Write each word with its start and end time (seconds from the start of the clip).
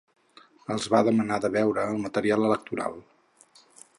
Els 0.75 0.87
va 0.93 1.01
demanar 1.07 1.37
de 1.43 1.51
veure 1.57 1.85
el 1.91 2.01
material 2.07 2.49
electoral. 2.49 2.97